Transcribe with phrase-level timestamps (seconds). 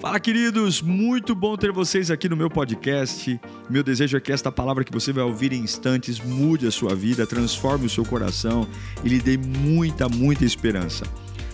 [0.00, 0.80] Fala, queridos!
[0.80, 3.40] Muito bom ter vocês aqui no meu podcast.
[3.68, 6.94] Meu desejo é que esta palavra que você vai ouvir em instantes mude a sua
[6.94, 8.64] vida, transforme o seu coração
[9.04, 11.04] e lhe dê muita, muita esperança.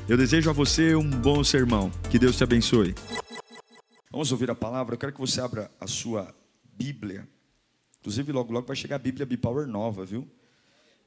[0.06, 1.90] Eu desejo a você um bom sermão.
[2.10, 2.94] Que Deus te abençoe.
[4.12, 4.94] Vamos ouvir a palavra.
[4.94, 6.34] Eu quero que você abra a sua
[6.76, 7.26] Bíblia.
[8.00, 10.28] Inclusive, logo, logo vai chegar a Bíblia Bipower nova, viu?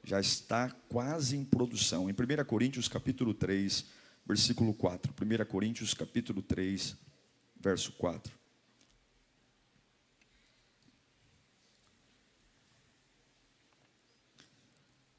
[0.02, 2.10] Já está quase em produção.
[2.10, 3.86] Em 1 Coríntios, capítulo 3,
[4.26, 5.14] versículo 4.
[5.22, 6.96] 1 Coríntios, capítulo 3,
[7.60, 8.38] verso 4.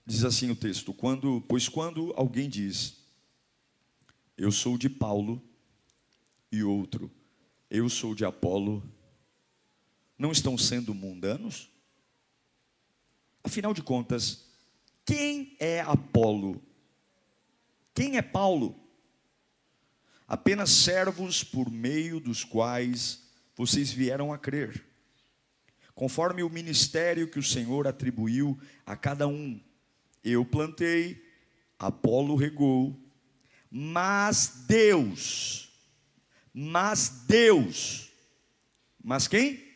[0.06, 2.98] Diz assim o texto: quando, pois quando alguém diz,
[4.38, 5.42] eu sou de Paulo,
[6.52, 7.12] e outro,
[7.70, 8.84] eu sou de Apolo,
[10.18, 11.70] não estão sendo mundanos?
[13.44, 14.50] Afinal de contas,
[15.06, 16.62] quem é Apolo?
[17.94, 18.89] Quem é Paulo?
[20.30, 24.86] Apenas servos por meio dos quais vocês vieram a crer,
[25.96, 29.60] conforme o ministério que o Senhor atribuiu a cada um.
[30.24, 31.20] Eu plantei,
[31.80, 32.96] Apolo regou,
[33.72, 35.72] mas Deus,
[36.54, 38.12] mas Deus,
[39.04, 39.68] mas quem?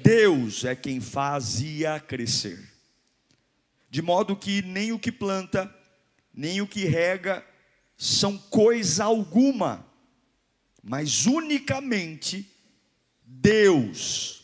[0.00, 2.72] Deus é quem fazia crescer.
[3.90, 5.74] De modo que nem o que planta,
[6.32, 7.44] nem o que rega
[7.96, 9.87] são coisa alguma,
[10.88, 12.50] mas unicamente
[13.22, 14.42] Deus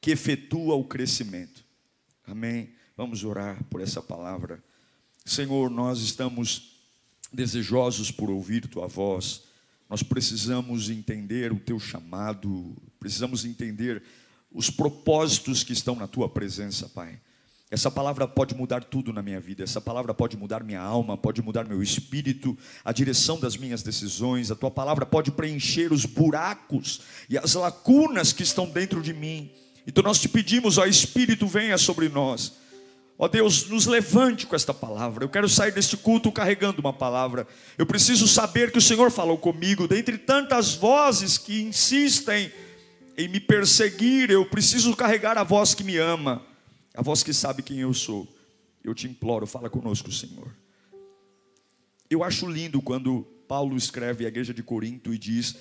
[0.00, 1.64] que efetua o crescimento.
[2.26, 2.70] Amém.
[2.96, 4.62] Vamos orar por essa palavra.
[5.24, 6.74] Senhor, nós estamos
[7.32, 9.42] desejosos por ouvir tua voz.
[9.88, 14.02] Nós precisamos entender o teu chamado, precisamos entender
[14.50, 17.20] os propósitos que estão na tua presença, Pai.
[17.74, 19.64] Essa palavra pode mudar tudo na minha vida.
[19.64, 24.48] Essa palavra pode mudar minha alma, pode mudar meu espírito, a direção das minhas decisões.
[24.52, 29.50] A tua palavra pode preencher os buracos e as lacunas que estão dentro de mim.
[29.84, 32.52] Então nós te pedimos, ó Espírito, venha sobre nós.
[33.18, 35.24] Ó Deus, nos levante com esta palavra.
[35.24, 37.44] Eu quero sair deste culto carregando uma palavra.
[37.76, 39.88] Eu preciso saber que o Senhor falou comigo.
[39.88, 42.52] Dentre tantas vozes que insistem
[43.18, 46.53] em me perseguir, eu preciso carregar a voz que me ama
[46.94, 48.26] a voz que sabe quem eu sou.
[48.82, 50.54] Eu te imploro, fala conosco, Senhor.
[52.08, 55.56] Eu acho lindo quando Paulo escreve à igreja de Corinto e diz: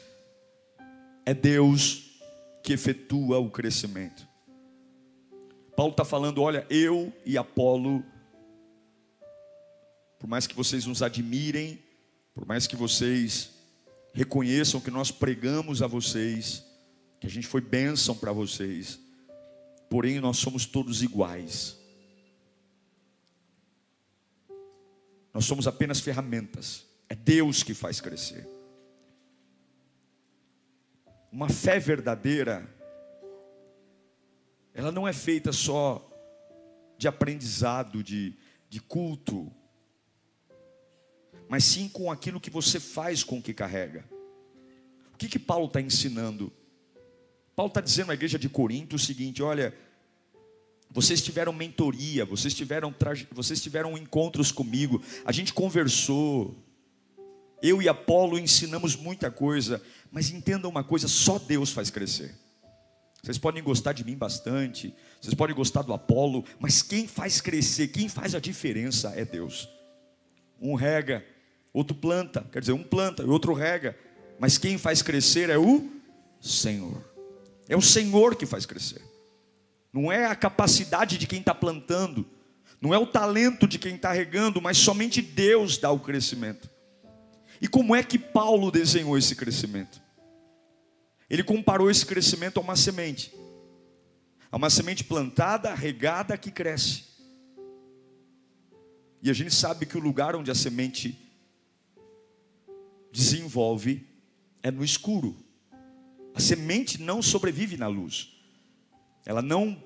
[1.26, 2.20] É Deus
[2.64, 4.28] que efetua o crescimento.
[5.76, 8.04] Paulo está falando: olha, eu e Apolo,
[10.20, 11.80] por mais que vocês nos admirem,
[12.34, 13.52] por mais que vocês
[14.14, 16.64] reconheçam que nós pregamos a vocês,
[17.20, 19.00] que a gente foi bênção para vocês,
[19.94, 21.78] porém nós somos todos iguais.
[25.32, 26.88] Nós somos apenas ferramentas.
[27.08, 28.50] É Deus que faz crescer.
[31.32, 32.68] Uma fé verdadeira,
[34.74, 36.10] ela não é feita só
[36.98, 38.36] de aprendizado, de,
[38.68, 39.54] de culto,
[41.48, 44.10] mas sim com aquilo que você faz com o que carrega.
[45.14, 46.52] O que, que Paulo está ensinando?
[47.56, 49.74] Paulo está dizendo à igreja de Corinto o seguinte: olha,
[50.90, 52.94] vocês tiveram mentoria, vocês tiveram,
[53.32, 56.56] vocês tiveram encontros comigo, a gente conversou.
[57.62, 59.82] Eu e Apolo ensinamos muita coisa,
[60.12, 62.36] mas entenda uma coisa: só Deus faz crescer.
[63.24, 67.88] Vocês podem gostar de mim bastante, vocês podem gostar do Apolo, mas quem faz crescer,
[67.88, 69.70] quem faz a diferença é Deus.
[70.60, 71.26] Um rega,
[71.72, 73.98] outro planta, quer dizer, um planta e outro rega,
[74.38, 75.90] mas quem faz crescer é o
[76.42, 77.13] Senhor.
[77.68, 79.02] É o Senhor que faz crescer.
[79.92, 82.26] Não é a capacidade de quem está plantando,
[82.82, 86.70] não é o talento de quem está regando, mas somente Deus dá o crescimento.
[87.62, 90.02] E como é que Paulo desenhou esse crescimento?
[91.30, 93.34] Ele comparou esse crescimento a uma semente,
[94.52, 97.06] a uma semente plantada, regada, que cresce.
[99.22, 101.18] E a gente sabe que o lugar onde a semente
[103.12, 104.06] desenvolve
[104.62, 105.38] é no escuro.
[106.36, 108.30] A semente não sobrevive na luz.
[109.26, 109.82] Ela não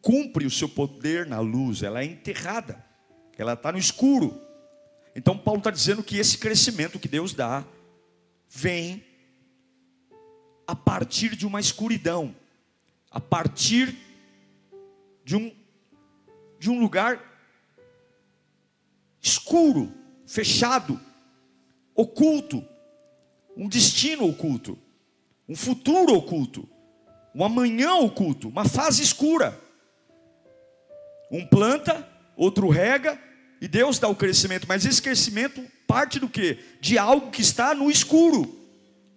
[0.00, 2.84] cumpre o seu poder na luz, ela é enterrada.
[3.36, 4.40] Ela está no escuro.
[5.14, 7.64] Então Paulo está dizendo que esse crescimento que Deus dá
[8.48, 9.04] vem
[10.66, 12.34] a partir de uma escuridão,
[13.10, 13.96] a partir
[15.24, 15.52] de um
[16.58, 17.20] de um lugar
[19.20, 19.92] escuro,
[20.24, 21.00] fechado,
[21.92, 22.64] oculto,
[23.56, 24.78] um destino oculto
[25.48, 26.68] um futuro oculto,
[27.34, 29.58] um amanhã oculto, uma fase escura.
[31.30, 32.06] Um planta,
[32.36, 33.18] outro rega,
[33.60, 36.58] e Deus dá o crescimento, mas esse crescimento parte do que?
[36.80, 38.58] De algo que está no escuro,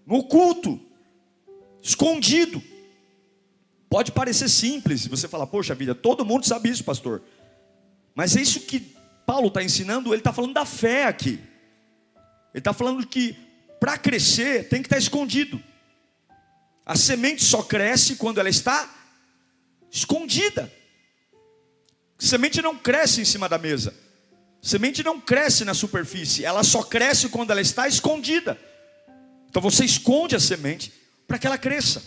[0.05, 0.79] no oculto.
[1.81, 2.61] escondido.
[3.89, 7.21] Pode parecer simples, você fala, poxa vida, todo mundo sabe isso, pastor.
[8.13, 8.95] Mas é isso que
[9.25, 11.39] Paulo está ensinando, ele está falando da fé aqui.
[12.53, 13.35] Ele está falando que
[13.79, 15.61] para crescer tem que estar tá escondido.
[16.85, 18.89] A semente só cresce quando ela está
[19.91, 20.71] escondida.
[22.19, 23.93] Semente não cresce em cima da mesa.
[24.61, 28.59] Semente não cresce na superfície, ela só cresce quando ela está escondida.
[29.47, 30.91] Então você esconde a semente
[31.27, 32.03] para que ela cresça.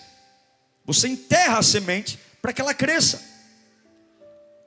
[0.84, 3.22] Você enterra a semente para que ela cresça.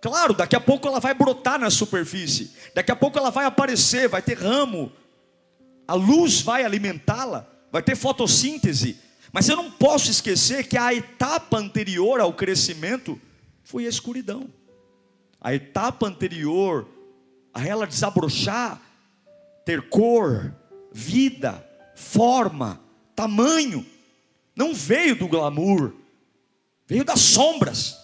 [0.01, 2.51] Claro, daqui a pouco ela vai brotar na superfície.
[2.73, 4.91] Daqui a pouco ela vai aparecer, vai ter ramo.
[5.87, 8.97] A luz vai alimentá-la, vai ter fotossíntese.
[9.31, 13.19] Mas eu não posso esquecer que a etapa anterior ao crescimento
[13.63, 14.49] foi a escuridão.
[15.39, 16.87] A etapa anterior
[17.53, 18.81] a ela desabrochar,
[19.65, 20.53] ter cor,
[20.91, 22.81] vida, forma,
[23.15, 23.85] tamanho,
[24.55, 25.93] não veio do glamour,
[26.87, 27.97] veio das sombras,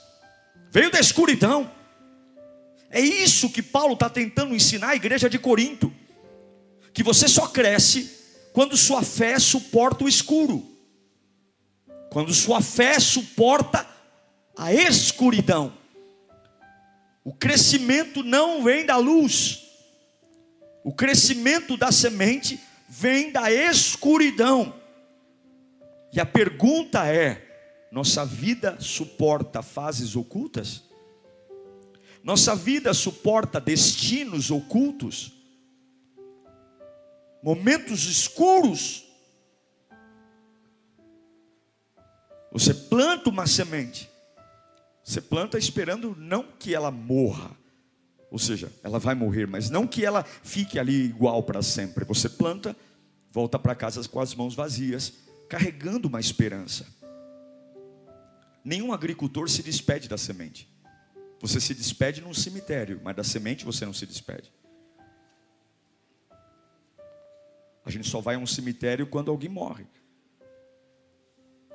[0.72, 1.72] veio da escuridão.
[2.90, 5.94] É isso que Paulo está tentando ensinar à igreja de Corinto:
[6.94, 8.16] que você só cresce
[8.54, 10.77] quando sua fé suporta o escuro,
[12.10, 13.86] quando sua fé suporta
[14.58, 15.74] a escuridão.
[17.24, 19.64] O crescimento não vem da luz.
[20.84, 24.74] O crescimento da semente vem da escuridão.
[26.14, 27.46] E a pergunta é:
[27.92, 30.84] nossa vida suporta fases ocultas?
[32.24, 35.34] Nossa vida suporta destinos ocultos?
[37.44, 39.07] Momentos escuros?
[42.52, 44.10] Você planta uma semente
[45.08, 47.56] você planta esperando não que ela morra,
[48.30, 52.04] ou seja, ela vai morrer, mas não que ela fique ali igual para sempre.
[52.04, 52.76] Você planta,
[53.32, 55.14] volta para casa com as mãos vazias,
[55.48, 56.86] carregando uma esperança.
[58.66, 60.70] Nenhum agricultor se despede da semente.
[61.40, 64.52] Você se despede num cemitério, mas da semente você não se despede.
[67.86, 69.86] A gente só vai a um cemitério quando alguém morre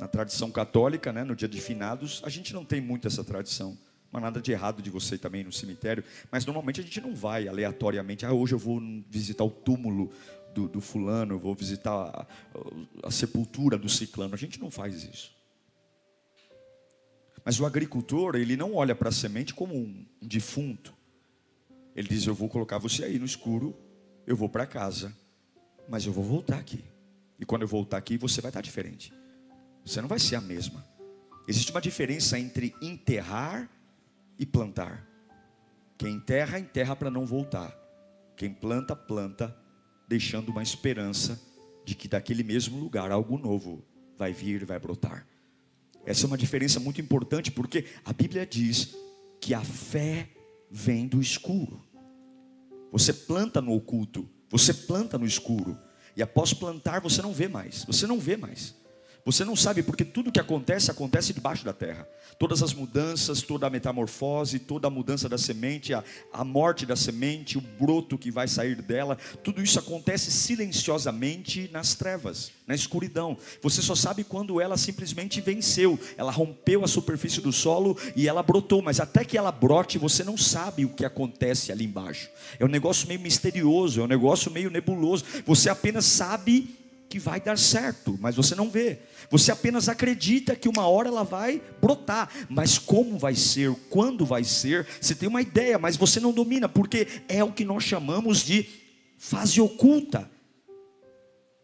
[0.02, 3.78] na tradição católica, né, no dia de finados, a gente não tem muito essa tradição.
[4.10, 6.02] Mas nada de errado de você também no cemitério.
[6.28, 8.26] Mas normalmente a gente não vai aleatoriamente.
[8.26, 10.10] Ah, hoje eu vou visitar o túmulo
[10.52, 12.26] do, do fulano, eu vou visitar a,
[13.04, 14.34] a, sepultura do ciclano.
[14.34, 15.32] A gente não faz isso.
[17.44, 20.93] Mas o agricultor, ele não olha para a semente como um, um defunto.
[21.94, 23.72] Ele diz: Eu vou colocar você aí no escuro,
[24.26, 25.16] eu vou para casa,
[25.88, 26.84] mas eu vou voltar aqui.
[27.38, 29.21] E quando eu voltar aqui, você vai estar diferente.
[29.84, 30.87] Você não vai ser a mesma.
[31.46, 33.69] Existe uma diferença entre enterrar
[34.38, 35.06] e plantar.
[35.99, 37.76] Quem enterra, enterra para não voltar.
[38.37, 39.56] Quem planta, planta,
[40.08, 41.40] deixando uma esperança
[41.84, 43.84] de que daquele mesmo lugar algo novo
[44.17, 45.26] vai vir, vai brotar.
[46.05, 48.94] Essa é uma diferença muito importante porque a Bíblia diz
[49.40, 50.28] que a fé
[50.70, 51.85] vem do escuro.
[52.90, 55.78] Você planta no oculto, você planta no escuro,
[56.17, 58.75] e após plantar você não vê mais, você não vê mais.
[59.24, 62.08] Você não sabe porque tudo que acontece acontece debaixo da terra.
[62.38, 66.02] Todas as mudanças, toda a metamorfose, toda a mudança da semente, a,
[66.32, 71.94] a morte da semente, o broto que vai sair dela, tudo isso acontece silenciosamente nas
[71.94, 73.36] trevas, na escuridão.
[73.62, 78.42] Você só sabe quando ela simplesmente venceu, ela rompeu a superfície do solo e ela
[78.42, 82.28] brotou, mas até que ela brote, você não sabe o que acontece ali embaixo.
[82.58, 85.25] É um negócio meio misterioso, é um negócio meio nebuloso.
[85.47, 86.81] Você apenas sabe
[87.12, 89.00] que vai dar certo, mas você não vê.
[89.28, 94.42] Você apenas acredita que uma hora ela vai brotar, mas como vai ser, quando vai
[94.45, 98.38] ser, você tem uma ideia, mas você não domina, porque é o que nós chamamos
[98.38, 98.66] de
[99.19, 100.31] fase oculta.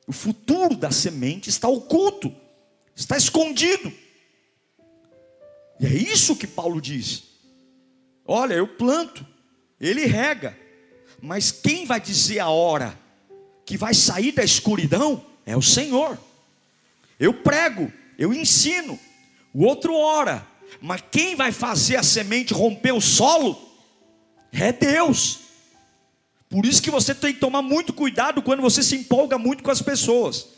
[0.06, 2.30] O futuro da semente está oculto,
[2.94, 3.90] está escondido.
[5.80, 7.22] E é isso que Paulo diz.
[8.26, 9.26] Olha, eu planto,
[9.80, 10.54] ele rega,
[11.22, 12.98] mas quem vai dizer a hora
[13.64, 16.18] que vai sair da escuridão é o Senhor.
[17.18, 18.98] Eu prego, eu ensino,
[19.54, 20.46] o outro ora,
[20.80, 23.58] mas quem vai fazer a semente romper o solo
[24.52, 25.40] é Deus.
[26.50, 29.70] Por isso que você tem que tomar muito cuidado quando você se empolga muito com
[29.70, 30.48] as pessoas.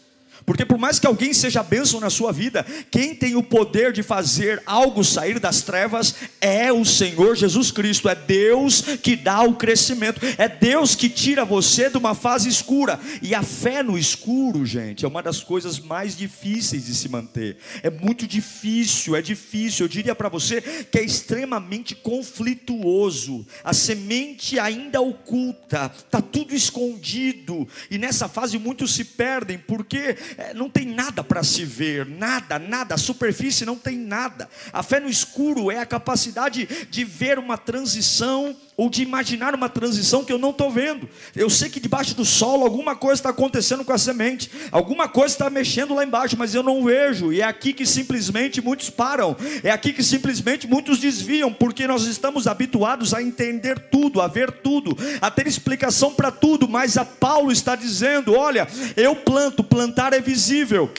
[0.45, 4.03] Porque por mais que alguém seja bênção na sua vida, quem tem o poder de
[4.03, 8.09] fazer algo sair das trevas é o Senhor Jesus Cristo.
[8.09, 10.21] É Deus que dá o crescimento.
[10.39, 12.99] É Deus que tira você de uma fase escura.
[13.23, 17.57] E a fé no escuro, gente, é uma das coisas mais difíceis de se manter.
[17.83, 19.85] É muito difícil, é difícil.
[19.85, 23.47] Eu diria para você que é extremamente conflituoso.
[23.63, 27.67] A semente ainda oculta, está tudo escondido.
[27.91, 30.17] E nessa fase muitos se perdem, porque é,
[30.55, 34.49] não tem nada para se ver, nada, nada, a superfície não tem nada.
[34.73, 39.69] A fé no escuro é a capacidade de ver uma transição ou de imaginar uma
[39.69, 41.07] transição que eu não estou vendo.
[41.37, 45.35] Eu sei que debaixo do solo alguma coisa está acontecendo com a semente, alguma coisa
[45.35, 49.37] está mexendo lá embaixo, mas eu não vejo, e é aqui que simplesmente muitos param,
[49.63, 54.51] é aqui que simplesmente muitos desviam, porque nós estamos habituados a entender tudo, a ver
[54.51, 60.15] tudo, a ter explicação para tudo, mas a Paulo está dizendo: olha, eu planto, plantar
[60.15, 60.91] é visível.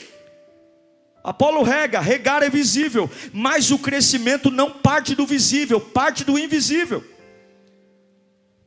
[1.24, 7.11] Apolo rega, regar é visível, mas o crescimento não parte do visível, parte do invisível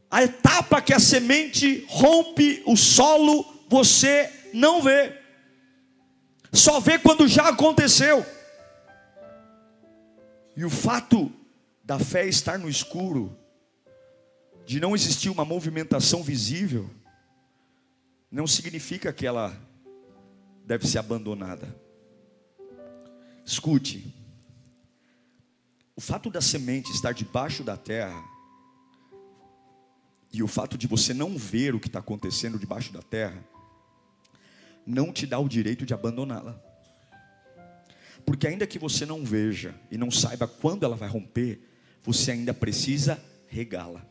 [0.09, 5.19] a etapa que a semente rompe o solo, você não vê.
[6.53, 8.25] Só vê quando já aconteceu.
[10.55, 11.31] E o fato
[11.83, 13.38] da fé estar no escuro,
[14.65, 16.89] de não existir uma movimentação visível,
[18.31, 19.55] não significa que ela
[20.65, 21.75] deve ser abandonada.
[23.45, 24.13] Escute,
[25.95, 28.35] o fato da semente estar debaixo da terra
[30.38, 33.42] e o fato de você não ver o que está acontecendo debaixo da terra,
[34.86, 36.62] não te dá o direito de abandoná-la.
[38.25, 41.60] Porque ainda que você não veja e não saiba quando ela vai romper,
[42.04, 44.06] você ainda precisa regá-la.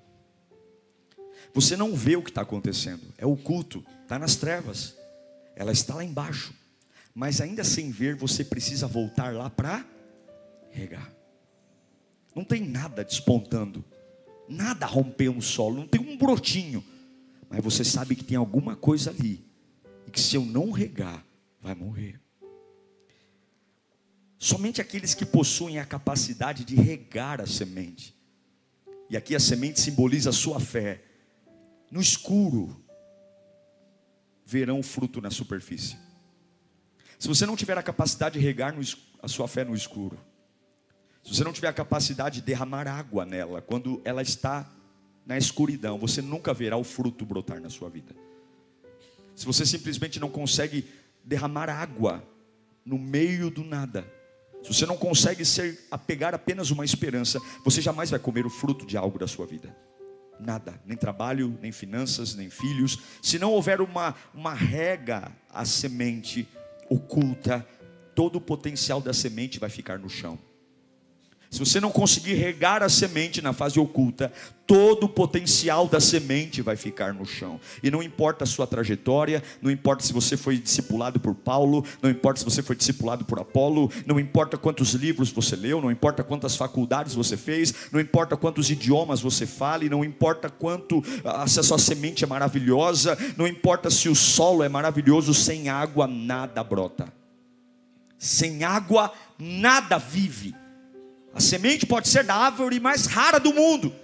[1.52, 4.96] Você não vê o que está acontecendo, é oculto, está nas trevas,
[5.54, 6.54] ela está lá embaixo,
[7.14, 9.84] mas ainda sem ver, você precisa voltar lá para
[10.70, 11.12] regar.
[12.34, 13.84] Não tem nada despontando,
[14.48, 16.84] Nada rompeu no solo, não tem um brotinho.
[17.48, 19.44] Mas você sabe que tem alguma coisa ali.
[20.06, 21.24] E que se eu não regar,
[21.60, 22.20] vai morrer.
[24.38, 28.14] Somente aqueles que possuem a capacidade de regar a semente.
[29.08, 31.02] E aqui a semente simboliza a sua fé.
[31.90, 32.84] No escuro,
[34.44, 35.96] verão o fruto na superfície.
[37.18, 38.74] Se você não tiver a capacidade de regar
[39.22, 40.18] a sua fé no escuro,
[41.24, 44.70] se você não tiver a capacidade de derramar água nela, quando ela está
[45.24, 48.14] na escuridão, você nunca verá o fruto brotar na sua vida.
[49.34, 50.84] Se você simplesmente não consegue
[51.24, 52.22] derramar água
[52.84, 54.06] no meio do nada,
[54.62, 58.84] se você não consegue ser apegar apenas uma esperança, você jamais vai comer o fruto
[58.84, 59.74] de algo da sua vida.
[60.38, 62.98] Nada, nem trabalho, nem finanças, nem filhos.
[63.22, 66.46] Se não houver uma, uma rega à semente
[66.90, 67.66] oculta,
[68.14, 70.38] todo o potencial da semente vai ficar no chão.
[71.54, 74.32] Se você não conseguir regar a semente na fase oculta,
[74.66, 77.60] todo o potencial da semente vai ficar no chão.
[77.80, 82.10] E não importa a sua trajetória, não importa se você foi discipulado por Paulo, não
[82.10, 86.24] importa se você foi discipulado por Apolo, não importa quantos livros você leu, não importa
[86.24, 91.04] quantas faculdades você fez, não importa quantos idiomas você fale, não importa quanto
[91.46, 96.08] se a sua semente é maravilhosa, não importa se o solo é maravilhoso, sem água
[96.08, 97.12] nada brota.
[98.18, 100.63] Sem água nada vive.
[101.34, 103.94] A semente pode ser da árvore mais rara do mundo.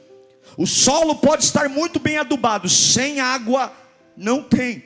[0.56, 3.72] O solo pode estar muito bem adubado, sem água
[4.16, 4.84] não tem.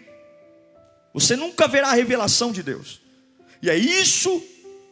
[1.14, 3.00] Você nunca verá a revelação de Deus.
[3.62, 4.42] E é isso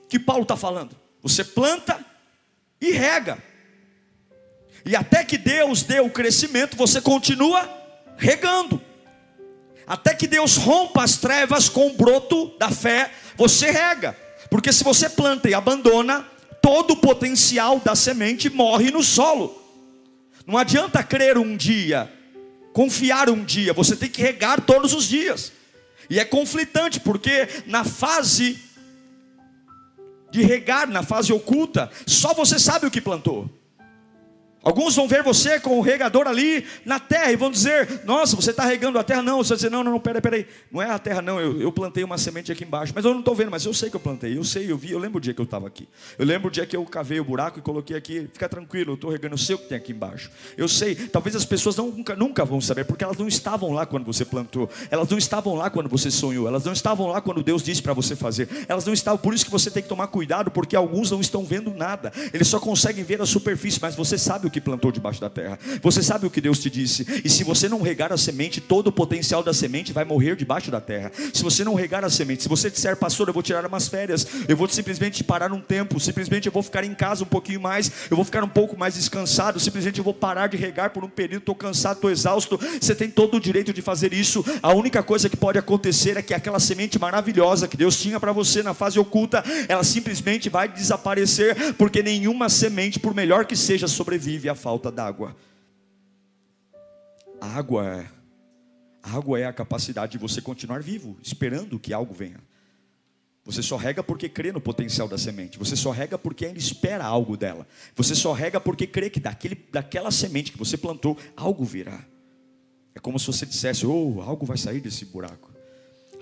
[0.08, 0.96] que Paulo está falando.
[1.22, 2.04] Você planta
[2.80, 3.42] e rega.
[4.84, 7.68] E até que Deus dê o crescimento, você continua
[8.16, 8.80] regando.
[9.86, 14.16] Até que Deus rompa as trevas com o broto da fé, você rega.
[14.48, 16.26] Porque se você planta e abandona,
[16.62, 19.60] todo o potencial da semente morre no solo.
[20.46, 22.10] Não adianta crer um dia,
[22.72, 25.52] confiar um dia, você tem que regar todos os dias.
[26.08, 28.58] E é conflitante, porque na fase
[30.30, 33.50] de regar, na fase oculta, só você sabe o que plantou.
[34.62, 38.50] Alguns vão ver você com o regador ali na terra e vão dizer: Nossa, você
[38.50, 39.20] está regando a terra?
[39.20, 40.46] Não, você vai dizer: Não, não, não, peraí, peraí.
[40.70, 41.40] Não é a terra, não.
[41.40, 42.92] Eu, eu plantei uma semente aqui embaixo.
[42.94, 44.36] Mas eu não estou vendo, mas eu sei que eu plantei.
[44.38, 44.92] Eu sei, eu vi.
[44.92, 45.88] Eu lembro o dia que eu estava aqui.
[46.16, 48.28] Eu lembro o dia que eu cavei o buraco e coloquei aqui.
[48.32, 49.34] Fica tranquilo, eu estou regando.
[49.34, 50.30] Eu sei o que tem aqui embaixo.
[50.56, 50.94] Eu sei.
[50.94, 54.24] Talvez as pessoas não, nunca, nunca vão saber, porque elas não estavam lá quando você
[54.24, 54.70] plantou.
[54.92, 56.46] Elas não estavam lá quando você sonhou.
[56.46, 58.48] Elas não estavam lá quando Deus disse para você fazer.
[58.68, 59.18] Elas não estavam.
[59.18, 62.12] Por isso que você tem que tomar cuidado, porque alguns não estão vendo nada.
[62.32, 65.58] Eles só conseguem ver a superfície, mas você sabe o que plantou debaixo da terra.
[65.82, 67.22] Você sabe o que Deus te disse.
[67.24, 70.70] E se você não regar a semente, todo o potencial da semente vai morrer debaixo
[70.70, 71.10] da terra.
[71.32, 74.26] Se você não regar a semente, se você disser, pastor, eu vou tirar umas férias,
[74.48, 77.90] eu vou simplesmente parar um tempo, simplesmente eu vou ficar em casa um pouquinho mais,
[78.10, 81.08] eu vou ficar um pouco mais descansado, simplesmente eu vou parar de regar por um
[81.08, 82.60] período, estou cansado, estou exausto.
[82.80, 84.44] Você tem todo o direito de fazer isso.
[84.62, 88.32] A única coisa que pode acontecer é que aquela semente maravilhosa que Deus tinha para
[88.32, 93.88] você na fase oculta, ela simplesmente vai desaparecer, porque nenhuma semente, por melhor que seja,
[93.88, 95.36] sobrevive à falta d'água água.
[97.40, 98.06] A água é,
[99.02, 102.40] a água é a capacidade de você continuar vivo, esperando que algo venha.
[103.44, 105.58] Você só rega porque crê no potencial da semente.
[105.58, 107.66] Você só rega porque ainda espera algo dela.
[107.96, 112.04] Você só rega porque crê que daquele, daquela semente que você plantou, algo virá.
[112.94, 115.50] É como se você dissesse: Oh, algo vai sair desse buraco.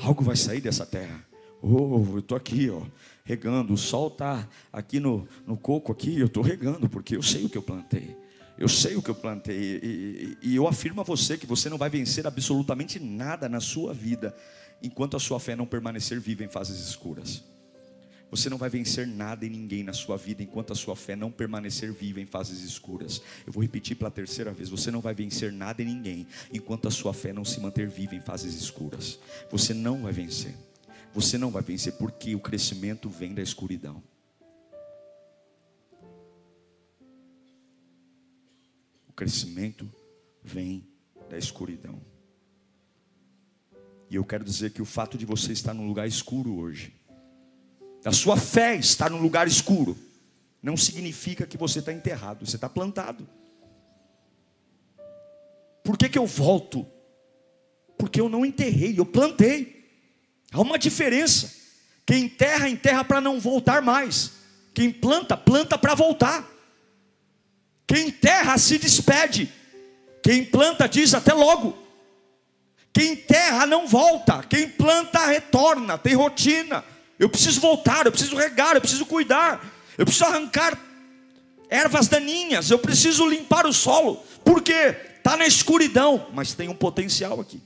[0.01, 1.23] Algo vai sair dessa terra.
[1.61, 2.83] Oh, eu estou aqui, ó,
[3.31, 3.73] regando.
[3.73, 7.49] O sol está aqui no, no coco aqui, eu estou regando, porque eu sei o
[7.49, 8.17] que eu plantei.
[8.59, 9.57] Eu sei o que eu plantei.
[9.57, 13.61] E, e, e eu afirmo a você que você não vai vencer absolutamente nada na
[13.61, 14.37] sua vida
[14.83, 17.43] enquanto a sua fé não permanecer viva em fases escuras.
[18.31, 21.33] Você não vai vencer nada e ninguém na sua vida enquanto a sua fé não
[21.33, 23.21] permanecer viva em fases escuras.
[23.47, 26.91] Eu vou repetir pela terceira vez: você não vai vencer nada e ninguém enquanto a
[26.91, 29.19] sua fé não se manter viva em fases escuras.
[29.51, 30.55] Você não vai vencer.
[31.13, 34.03] Você não vai vencer porque o crescimento vem da escuridão.
[39.09, 39.91] O crescimento
[40.43, 40.87] vem
[41.29, 42.01] da escuridão.
[44.09, 46.95] E eu quero dizer que o fato de você estar num lugar escuro hoje,
[48.05, 49.97] a sua fé estar num lugar escuro,
[50.63, 53.29] não significa que você está enterrado, você está plantado.
[55.83, 56.87] Por que, que eu volto?
[57.97, 59.80] Porque eu não enterrei, eu plantei.
[60.53, 61.53] Há uma diferença.
[62.05, 64.33] Quem enterra, enterra para não voltar mais.
[64.75, 66.45] Quem planta, planta para voltar.
[67.87, 69.53] Quem enterra, se despede.
[70.23, 71.77] Quem planta, diz até logo.
[72.93, 76.85] Quem enterra não volta, quem planta retorna, tem rotina.
[77.19, 79.65] Eu preciso voltar, eu preciso regar, eu preciso cuidar,
[79.97, 80.77] eu preciso arrancar
[81.69, 84.17] ervas daninhas, eu preciso limpar o solo.
[84.45, 84.97] Por quê?
[85.19, 87.63] Está na escuridão, mas tem um potencial aqui.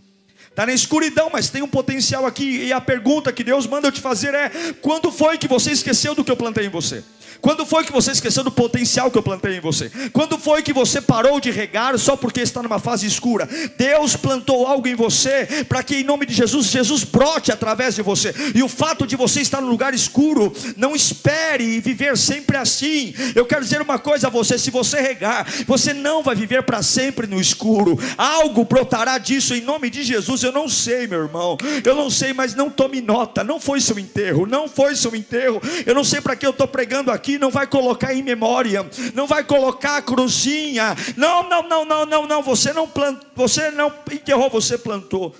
[0.54, 2.66] Está na escuridão, mas tem um potencial aqui.
[2.66, 4.48] E a pergunta que Deus manda eu te fazer é:
[4.80, 7.02] quando foi que você esqueceu do que eu plantei em você?
[7.44, 9.92] Quando foi que você esqueceu do potencial que eu plantei em você?
[10.14, 13.46] Quando foi que você parou de regar só porque está numa fase escura?
[13.76, 18.00] Deus plantou algo em você para que, em nome de Jesus, Jesus brote através de
[18.00, 18.34] você.
[18.54, 23.12] E o fato de você estar no lugar escuro, não espere viver sempre assim.
[23.34, 26.82] Eu quero dizer uma coisa a você: se você regar, você não vai viver para
[26.82, 27.98] sempre no escuro.
[28.16, 30.42] Algo brotará disso em nome de Jesus.
[30.42, 31.58] Eu não sei, meu irmão.
[31.84, 33.44] Eu não sei, mas não tome nota.
[33.44, 34.46] Não foi seu enterro.
[34.46, 35.60] Não foi seu enterro.
[35.84, 39.26] Eu não sei para que eu estou pregando aqui não vai colocar em memória, não
[39.26, 40.94] vai colocar a cruzinha.
[41.16, 42.42] Não, não, não, não, não, não.
[42.42, 45.34] Você não plantou, você não enterrou, você plantou.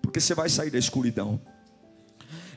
[0.00, 1.40] Porque você vai sair da escuridão.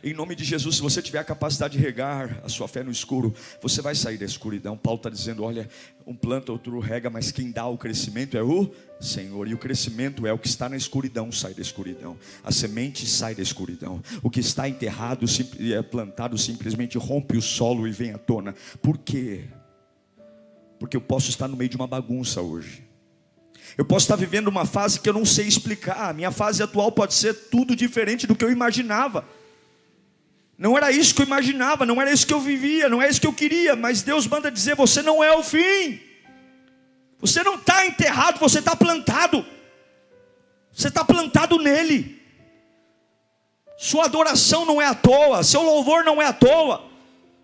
[0.02, 2.92] Em nome de Jesus, se você tiver a capacidade de regar a sua fé no
[2.92, 4.78] escuro, você vai sair da escuridão.
[4.78, 5.68] Paulo está dizendo: olha,
[6.08, 9.48] um planta, outro rega, mas quem dá o crescimento é o Senhor.
[9.48, 12.18] E o crescimento é o que está na escuridão, sai da escuridão.
[12.44, 14.02] A semente sai da escuridão.
[14.24, 15.26] O que está enterrado,
[15.60, 18.56] é plantado, simplesmente rompe o solo e vem à tona.
[18.82, 19.46] Por quê?
[20.80, 22.88] Porque eu posso estar no meio de uma bagunça hoje.
[23.78, 26.10] Eu posso estar vivendo uma fase que eu não sei explicar.
[26.10, 29.26] A minha fase atual pode ser tudo diferente do que eu imaginava.
[30.60, 33.22] Não era isso que eu imaginava, não era isso que eu vivia, não é isso
[33.22, 36.02] que eu queria, mas Deus manda dizer: você não é o fim,
[37.18, 39.46] você não está enterrado, você está plantado,
[40.70, 42.22] você está plantado nele.
[43.78, 46.84] Sua adoração não é à toa, seu louvor não é à toa.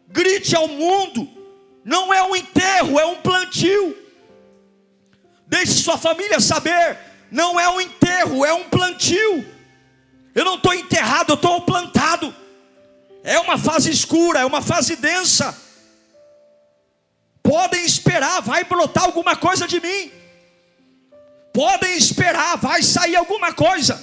[0.10, 1.25] Grite ao mundo,
[1.86, 3.97] não é um enterro, é um plantio.
[5.47, 6.99] Deixe sua família saber,
[7.32, 9.45] não é um enterro, é um plantio.
[10.34, 12.36] Eu não estou enterrado, eu estou plantado.
[13.25, 15.59] É uma fase escura, é uma fase densa.
[17.41, 20.11] Podem esperar, vai brotar alguma coisa de mim.
[21.51, 24.01] Podem esperar, vai sair alguma coisa.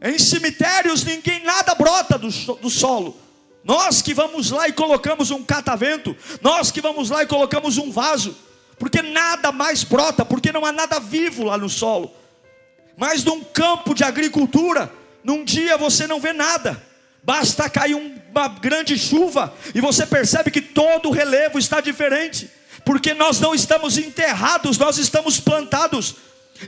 [0.00, 3.20] Em cemitérios ninguém nada brota do, do solo.
[3.62, 7.90] Nós que vamos lá e colocamos um catavento, nós que vamos lá e colocamos um
[7.90, 8.34] vaso,
[8.78, 12.10] porque nada mais brota, porque não há nada vivo lá no solo.
[12.96, 14.90] Mas num campo de agricultura,
[15.22, 16.93] num dia você não vê nada.
[17.24, 22.50] Basta cair uma grande chuva e você percebe que todo o relevo está diferente,
[22.84, 26.16] porque nós não estamos enterrados, nós estamos plantados.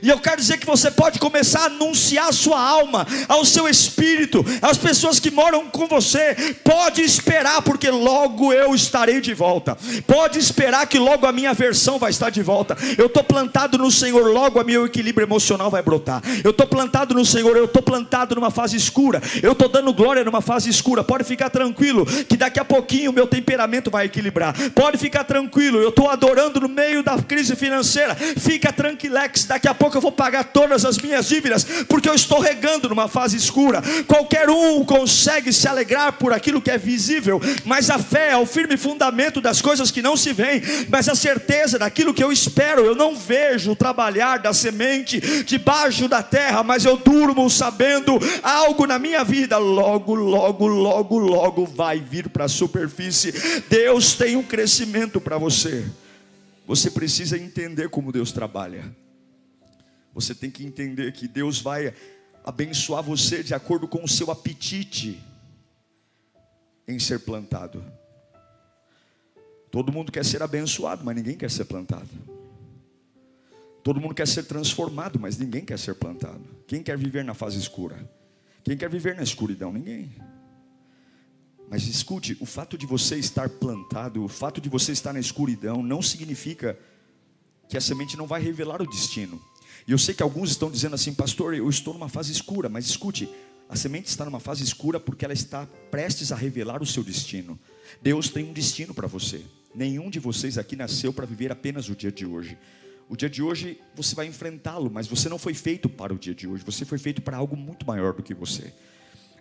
[0.01, 3.67] E eu quero dizer que você pode começar a anunciar a sua alma, ao seu
[3.67, 6.35] espírito, às pessoas que moram com você.
[6.63, 9.77] Pode esperar, porque logo eu estarei de volta.
[10.05, 12.77] Pode esperar que logo a minha versão vai estar de volta.
[12.97, 16.21] Eu estou plantado no Senhor, logo o meu equilíbrio emocional vai brotar.
[16.43, 19.21] Eu estou plantado no Senhor, eu estou plantado numa fase escura.
[19.41, 21.03] Eu estou dando glória numa fase escura.
[21.03, 24.53] Pode ficar tranquilo, que daqui a pouquinho o meu temperamento vai equilibrar.
[24.71, 28.15] Pode ficar tranquilo, eu estou adorando no meio da crise financeira.
[28.15, 32.39] Fica tranquilex, daqui a pouco eu vou pagar todas as minhas dívidas, porque eu estou
[32.39, 33.81] regando numa fase escura.
[34.07, 38.45] Qualquer um consegue se alegrar por aquilo que é visível, mas a fé é o
[38.45, 42.85] firme fundamento das coisas que não se veem, mas a certeza daquilo que eu espero.
[42.85, 48.99] Eu não vejo trabalhar da semente debaixo da terra, mas eu durmo sabendo algo na
[48.99, 53.33] minha vida, logo, logo, logo, logo vai vir para a superfície.
[53.69, 55.85] Deus tem um crescimento para você.
[56.65, 58.83] Você precisa entender como Deus trabalha.
[60.17, 61.93] Você tem que entender que Deus vai
[62.43, 65.23] abençoar você de acordo com o seu apetite
[66.87, 67.85] em ser plantado.
[69.69, 72.09] Todo mundo quer ser abençoado, mas ninguém quer ser plantado.
[73.83, 76.43] Todo mundo quer ser transformado, mas ninguém quer ser plantado.
[76.65, 78.09] Quem quer viver na fase escura?
[78.63, 79.71] Quem quer viver na escuridão?
[79.71, 80.15] Ninguém.
[81.69, 85.83] Mas escute, o fato de você estar plantado, o fato de você estar na escuridão,
[85.83, 86.75] não significa
[87.69, 89.39] que a semente não vai revelar o destino.
[89.87, 92.85] E eu sei que alguns estão dizendo assim, pastor, eu estou numa fase escura, mas
[92.85, 93.29] escute,
[93.69, 97.57] a semente está numa fase escura porque ela está prestes a revelar o seu destino.
[98.01, 99.41] Deus tem um destino para você.
[99.73, 102.57] Nenhum de vocês aqui nasceu para viver apenas o dia de hoje.
[103.07, 106.35] O dia de hoje você vai enfrentá-lo, mas você não foi feito para o dia
[106.35, 108.73] de hoje, você foi feito para algo muito maior do que você.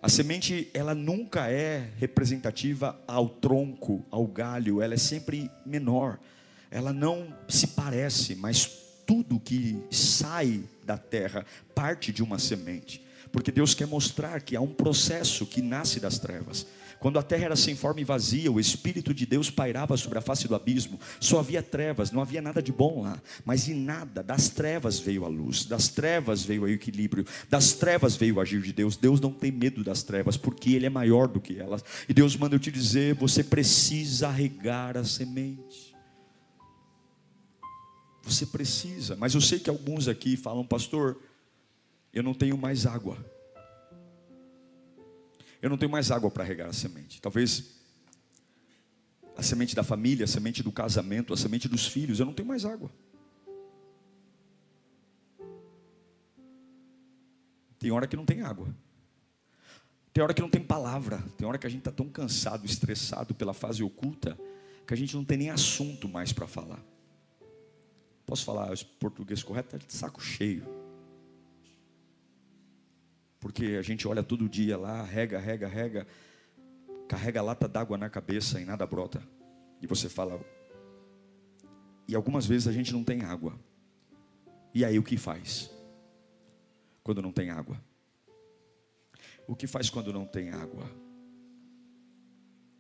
[0.01, 6.21] A semente, ela nunca é representativa ao tronco, ao galho, ela é sempre menor.
[6.71, 13.03] Ela não se parece, mas tudo que sai da terra parte de uma semente.
[13.33, 16.67] Porque Deus quer mostrar que há um processo que nasce das trevas.
[16.99, 20.23] Quando a terra era sem forma e vazia, o Espírito de Deus pairava sobre a
[20.23, 24.23] face do abismo, só havia trevas, não havia nada de bom lá, mas em nada,
[24.23, 28.63] das trevas veio a luz, das trevas veio o equilíbrio, das trevas veio o agir
[28.63, 28.97] de Deus.
[28.97, 32.35] Deus não tem medo das trevas, porque Ele é maior do que elas, e Deus
[32.37, 35.86] manda eu te dizer: você precisa regar a semente.
[38.27, 41.19] Você precisa, mas eu sei que alguns aqui falam, pastor,
[42.13, 43.17] eu não tenho mais água
[45.67, 47.21] eu não tenho mais água para regar a semente.
[47.21, 47.75] Talvez
[49.37, 52.49] a semente da família, a semente do casamento, a semente dos filhos, eu não tenho
[52.49, 52.91] mais água.
[57.79, 58.75] Tem hora que não tem água.
[60.13, 61.23] Tem hora que não tem palavra.
[61.37, 64.39] Tem hora que a gente está tão cansado, estressado pela fase oculta,
[64.87, 66.83] que a gente não tem nem assunto mais para falar.
[68.27, 69.77] Posso falar português correto?
[69.77, 70.67] Está de saco cheio.
[73.39, 76.07] Porque a gente olha todo dia lá, rega, rega, rega,
[77.09, 79.23] carrega lata d'água na cabeça e nada brota.
[79.81, 80.41] E você fala.
[82.09, 83.57] E algumas vezes a gente não tem água.
[84.75, 85.71] E aí o que faz?
[87.05, 87.81] Quando não tem água?
[89.47, 90.85] O que faz quando não tem água?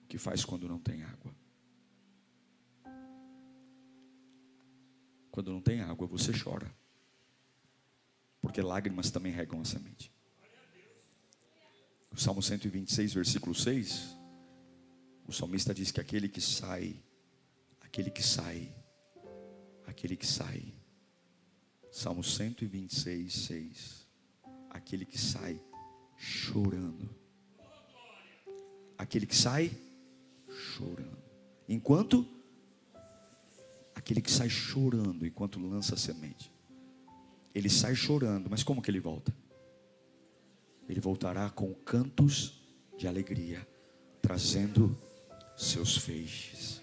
[0.02, 1.32] O que faz quando não tem água?
[5.36, 6.74] Quando não tem água, você chora.
[8.40, 10.10] Porque lágrimas também regam a semente.
[12.10, 14.16] O Salmo 126, versículo 6,
[15.28, 16.96] o salmista diz que aquele que sai,
[17.82, 18.74] aquele que sai,
[19.86, 20.72] aquele que sai.
[21.92, 24.06] Salmo 126, 6.
[24.70, 25.62] Aquele que sai
[26.16, 27.14] chorando.
[28.96, 29.70] Aquele que sai
[30.48, 31.22] chorando.
[31.68, 32.35] Enquanto
[33.96, 36.52] aquele que sai chorando enquanto lança a semente.
[37.52, 39.34] Ele sai chorando, mas como que ele volta?
[40.88, 42.60] ele voltará com cantos
[42.96, 43.66] de alegria,
[44.22, 44.96] trazendo
[45.56, 46.80] seus feixes.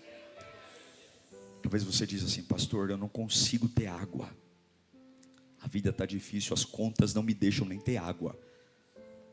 [1.61, 4.29] Talvez você diz assim, pastor, eu não consigo ter água.
[5.61, 8.37] A vida está difícil, as contas não me deixam nem ter água.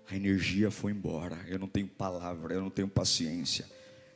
[0.07, 3.69] A energia foi embora, eu não tenho palavra, eu não tenho paciência.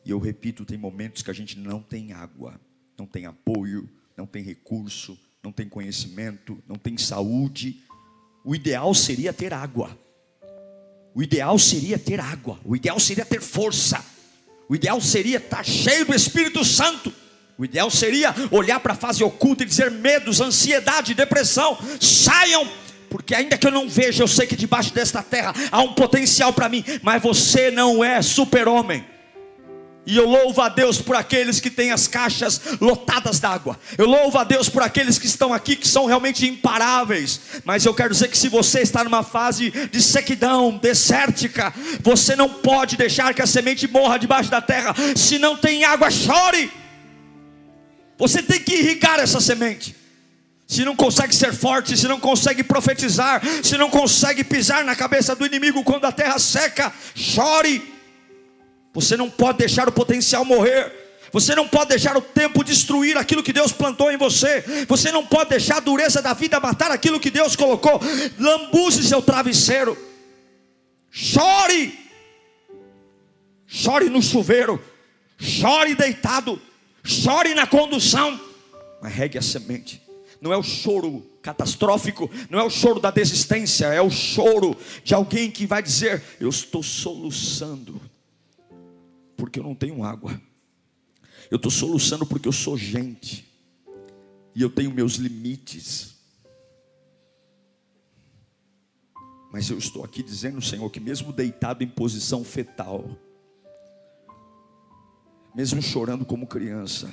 [0.05, 2.61] E eu repito, tem momentos que a gente não tem água,
[2.99, 7.83] não tem apoio, não tem recurso, não tem conhecimento, não tem saúde.
[8.45, 9.97] O ideal seria ter água.
[11.15, 14.05] O ideal seria ter água, o ideal seria ter força,
[14.69, 17.13] o ideal seria estar cheio do Espírito Santo.
[17.57, 22.69] O ideal seria olhar para a fase oculta e dizer: medos, ansiedade, depressão, saiam,
[23.09, 26.53] porque ainda que eu não veja, eu sei que debaixo desta terra há um potencial
[26.53, 29.05] para mim, mas você não é super-homem.
[30.07, 33.79] E eu louvo a Deus por aqueles que têm as caixas lotadas d'água.
[33.97, 37.41] Eu louvo a Deus por aqueles que estão aqui que são realmente imparáveis.
[37.65, 42.51] Mas eu quero dizer que se você está numa fase de sequidão, desértica, você não
[42.51, 44.95] pode deixar que a semente morra debaixo da terra.
[45.17, 46.71] Se não tem água, chore.
[48.19, 49.97] Você tem que irrigar essa semente.
[50.67, 55.35] Se não consegue ser forte, se não consegue profetizar, se não consegue pisar na cabeça
[55.35, 57.94] do inimigo quando a terra seca, chore
[58.95, 61.03] você não pode deixar o potencial morrer.
[61.33, 64.65] Você não pode deixar o tempo destruir aquilo que Deus plantou em você.
[64.87, 68.01] Você não pode deixar a dureza da vida matar aquilo que Deus colocou.
[68.39, 69.99] Lambuze seu travesseiro.
[71.11, 71.99] Chore.
[73.67, 74.81] Chore no chuveiro.
[75.37, 76.63] Chore deitado.
[77.03, 78.41] Chore na condução.
[79.03, 80.01] Mas regue a semente.
[80.41, 85.15] Não é o choro catastrófico, não é o choro da desistência, é o choro de
[85.15, 88.01] alguém que vai dizer: Eu estou soluçando,
[89.55, 90.41] porque eu não tenho água.
[91.49, 93.49] Eu estou soluçando porque eu sou gente.
[94.53, 96.17] E eu tenho meus limites.
[99.53, 103.17] Mas eu estou aqui dizendo, Senhor, que mesmo deitado em posição fetal,
[105.55, 107.09] mesmo chorando como criança,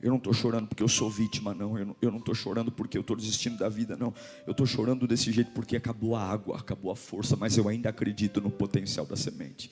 [0.00, 1.96] eu não estou chorando porque eu sou vítima, não.
[2.00, 4.14] Eu não estou chorando porque eu estou desistindo da vida, não.
[4.46, 7.88] Eu estou chorando desse jeito porque acabou a água, acabou a força, mas eu ainda
[7.88, 9.68] acredito no potencial da semente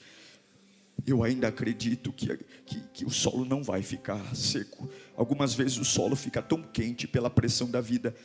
[1.05, 4.89] eu ainda acredito que, que, que, o solo não vai ficar seco.
[5.15, 8.15] Algumas vezes o solo fica tão quente pela pressão da vida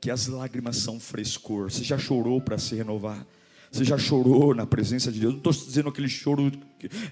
[0.00, 1.70] que as lágrimas são frescor.
[1.70, 3.26] Você já chorou para se renovar?
[3.70, 5.32] Você já chorou na presença de Deus?
[5.32, 6.50] Não estou dizendo aquele choro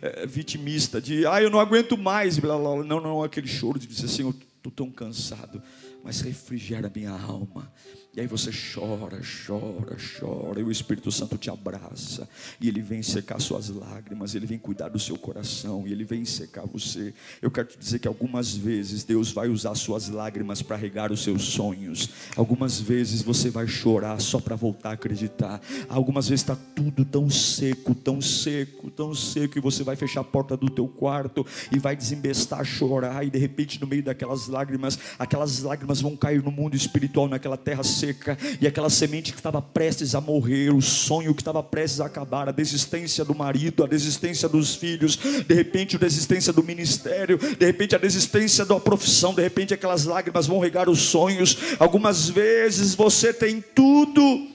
[0.01, 2.39] é, vitimista de, ah, eu não aguento mais.
[2.39, 2.85] Blá, blá, blá.
[2.85, 5.63] Não, não, aquele choro de dizer, Senhor, estou tão cansado,
[6.03, 7.73] mas refrigera minha alma
[8.16, 12.29] e aí você chora, chora, chora, e o Espírito Santo te abraça,
[12.61, 16.24] e ele vem secar suas lágrimas, ele vem cuidar do seu coração, e ele vem
[16.24, 17.12] secar você.
[17.42, 21.24] Eu quero te dizer que algumas vezes Deus vai usar suas lágrimas para regar os
[21.24, 26.55] seus sonhos, algumas vezes você vai chorar só para voltar a acreditar, algumas vezes está
[26.55, 30.87] tudo tão seco, tão seco, tão seco, e você vai fechar a porta do teu
[30.87, 36.16] quarto e vai desembestar, chorar, e de repente no meio daquelas lágrimas, aquelas lágrimas vão
[36.16, 40.21] cair no mundo espiritual, naquela terra seca seca, e aquela semente que estava prestes a
[40.21, 44.75] morrer, o sonho que estava prestes a acabar, a desistência do marido, a desistência dos
[44.75, 49.73] filhos, de repente a desistência do ministério, de repente a desistência da profissão, de repente
[49.73, 51.57] aquelas lágrimas vão regar os sonhos.
[51.79, 54.49] Algumas vezes você tem tudo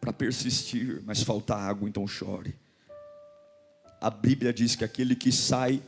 [0.00, 2.54] para persistir, mas falta água, então chore.
[4.00, 5.82] A Bíblia diz que aquele que sai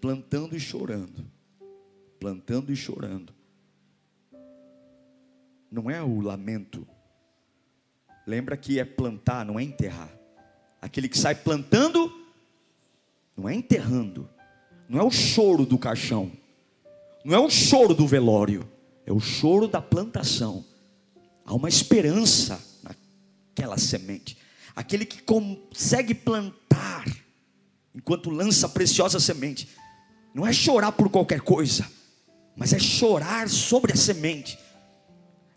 [0.00, 1.24] plantando e chorando,
[2.20, 3.32] plantando e chorando,
[5.74, 6.86] não é o lamento.
[8.24, 10.08] Lembra que é plantar, não é enterrar.
[10.80, 12.12] Aquele que sai plantando,
[13.36, 14.30] não é enterrando.
[14.88, 16.30] Não é o choro do caixão.
[17.24, 18.70] Não é o choro do velório.
[19.04, 20.64] É o choro da plantação.
[21.44, 24.38] Há uma esperança naquela semente.
[24.76, 27.04] Aquele que consegue plantar,
[27.92, 29.68] enquanto lança a preciosa semente.
[30.32, 31.84] Não é chorar por qualquer coisa,
[32.56, 34.58] mas é chorar sobre a semente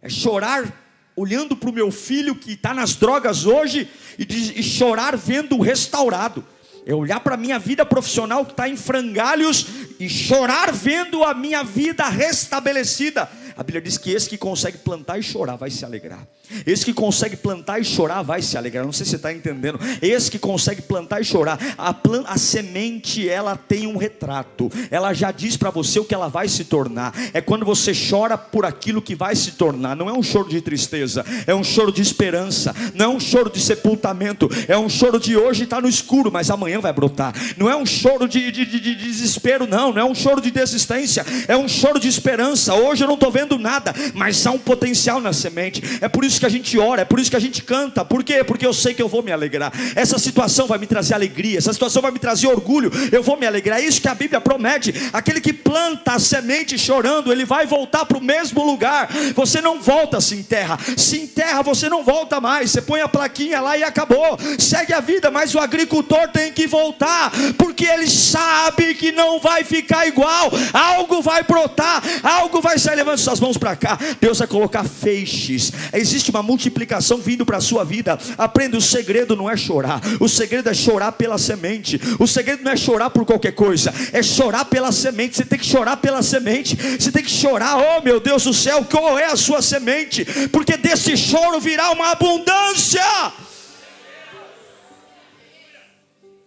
[0.01, 0.71] é chorar
[1.15, 5.62] olhando para o meu filho que está nas drogas hoje e, e chorar vendo o
[5.62, 6.45] restaurado.
[6.86, 9.65] É olhar para a minha vida profissional que está em frangalhos
[9.99, 13.29] e chorar vendo a minha vida restabelecida.
[13.58, 16.20] A Bíblia diz que esse que consegue plantar e chorar vai se alegrar.
[16.65, 18.86] Esse que consegue plantar e chorar vai se alegrar.
[18.86, 19.80] Não sei se você está entendendo.
[20.00, 21.60] Esse que consegue plantar e chorar.
[21.76, 24.72] A, plan a semente, ela tem um retrato.
[24.91, 27.13] Ela já diz para você o que ela vai se tornar.
[27.34, 29.96] É quando você chora por aquilo que vai se tornar.
[29.96, 31.26] Não é um choro de tristeza.
[31.48, 32.76] É um choro de esperança.
[32.93, 34.48] Não é um choro de sepultamento.
[34.67, 37.34] É um choro de hoje está no escuro, mas amanhã vai brotar.
[37.58, 39.91] Não é um choro de, de, de, de desespero, não.
[39.91, 41.26] Não é um choro de desistência.
[41.48, 42.76] É um choro de esperança.
[42.76, 45.83] Hoje eu não estou vendo nada, mas há um potencial na semente.
[46.01, 48.03] É por isso que a gente ora, é por isso que a gente canta.
[48.03, 48.43] Por quê?
[48.43, 49.71] Porque eu sei que eu vou me alegrar.
[49.95, 52.91] Essa situação vai me trazer alegria, essa situação vai me trazer orgulho.
[53.12, 53.79] Eu vou me alegrar.
[53.79, 54.93] É isso que a Bíblia promete.
[55.13, 59.10] Aquele que planta a semente chorando, ele vai voltar para o mesmo lugar.
[59.36, 60.79] Você não volta se enterra.
[60.95, 62.71] Se enterra, você não volta mais.
[62.71, 64.38] Você põe a plaquinha lá e acabou.
[64.57, 69.63] Segue a vida, mas o agricultor tem que voltar, porque ele sabe que não vai
[69.63, 70.51] ficar igual.
[70.73, 75.71] Algo vai brotar, algo vai sair levando suas mãos para cá, Deus vai colocar feixes.
[75.93, 78.17] Existe uma multiplicação vindo para a sua vida.
[78.38, 82.00] Aprenda: o segredo não é chorar, o segredo é chorar pela semente.
[82.19, 85.38] O segredo não é chorar por qualquer coisa, é chorar pela semente.
[85.38, 88.86] Você tem que chorar pela semente, você tem que chorar, oh meu Deus do céu,
[88.86, 90.26] qual é a sua semente?
[90.52, 93.02] Porque desse choro virá uma abundância.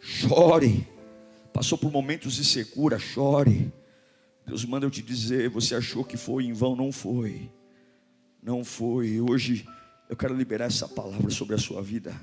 [0.00, 0.87] Chore,
[1.53, 3.72] passou por momentos de secura, chore.
[4.50, 7.48] Deus manda eu te dizer, você achou que foi em vão, não foi.
[8.42, 9.20] Não foi.
[9.20, 9.64] Hoje
[10.08, 12.20] eu quero liberar essa palavra sobre a sua vida.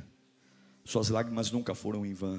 [0.84, 2.38] Suas lágrimas nunca foram em vão.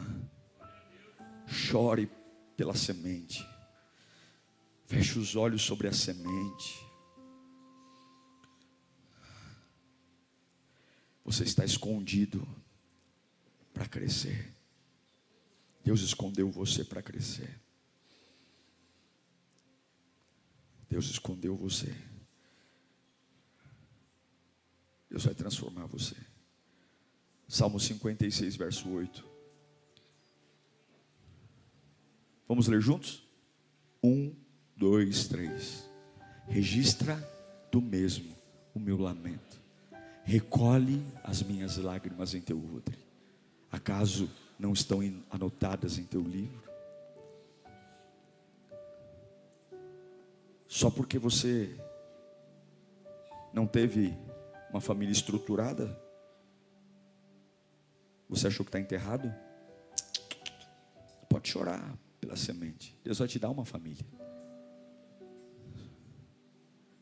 [1.46, 2.10] Chore
[2.54, 3.42] pela semente.
[4.84, 6.86] Feche os olhos sobre a semente.
[11.24, 12.46] Você está escondido
[13.72, 14.54] para crescer.
[15.82, 17.58] Deus escondeu você para crescer.
[20.88, 21.94] Deus escondeu você.
[25.10, 26.16] Deus vai transformar você.
[27.46, 29.24] Salmo 56, verso 8.
[32.46, 33.22] Vamos ler juntos?
[34.02, 34.34] Um,
[34.76, 35.88] dois, três.
[36.46, 37.16] Registra
[37.70, 38.34] do mesmo
[38.74, 39.60] o meu lamento.
[40.24, 42.98] Recolhe as minhas lágrimas em teu odre.
[43.70, 46.67] Acaso não estão anotadas em teu livro?
[50.68, 51.74] Só porque você
[53.54, 54.14] não teve
[54.70, 55.98] uma família estruturada?
[58.28, 59.34] Você achou que está enterrado?
[61.26, 62.94] Pode chorar pela semente.
[63.02, 64.04] Deus vai te dar uma família.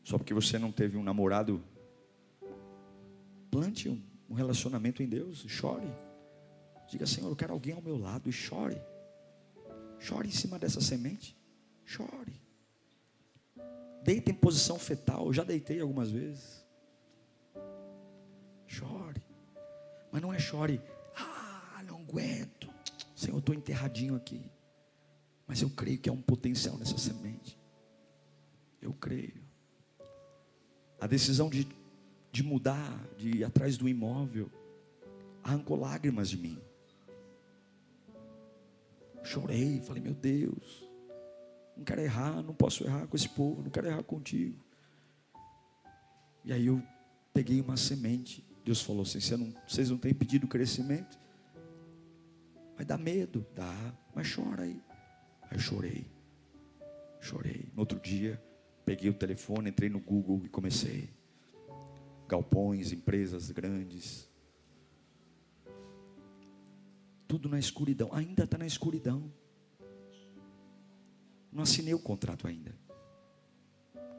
[0.01, 1.61] Só porque você não teve um namorado,
[3.51, 3.89] plante
[4.29, 5.91] um relacionamento em Deus e chore.
[6.89, 8.81] Diga, Senhor, eu quero alguém ao meu lado e chore.
[9.99, 11.37] Chore em cima dessa semente.
[11.83, 12.46] Chore.
[14.07, 15.25] Deita em posição fetal.
[15.25, 16.65] Eu já deitei algumas vezes.
[18.65, 19.21] Chore.
[20.09, 20.81] Mas não é chore.
[21.13, 22.69] Ah, não aguento.
[23.13, 24.49] Senhor, estou enterradinho aqui.
[25.45, 27.59] Mas eu creio que há um potencial nessa semente.
[28.81, 29.43] Eu creio.
[31.01, 31.67] A decisão de,
[32.31, 34.49] de mudar, de ir atrás do imóvel,
[35.43, 36.57] arrancou lágrimas de mim.
[39.21, 40.86] Chorei, falei, meu Deus,
[41.77, 44.57] não quero errar, não posso errar com esse povo, não quero errar contigo.
[46.43, 46.81] E aí eu
[47.33, 48.43] peguei uma semente.
[48.65, 51.19] Deus falou assim: não, vocês não têm pedido crescimento?
[52.75, 54.81] Vai dar medo, dá, mas chora aí.
[55.43, 56.05] Aí eu chorei,
[57.19, 57.69] chorei.
[57.73, 58.41] No outro dia,
[58.85, 61.09] peguei o telefone, entrei no Google e comecei.
[62.27, 64.27] Galpões, empresas grandes.
[67.27, 69.31] Tudo na escuridão, ainda está na escuridão.
[71.51, 72.75] Não assinei o contrato ainda.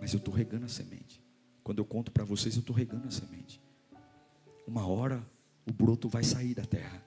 [0.00, 1.22] Mas eu estou regando a semente.
[1.62, 3.60] Quando eu conto para vocês, eu estou regando a semente.
[4.66, 5.24] Uma hora
[5.66, 7.02] o broto vai sair da terra.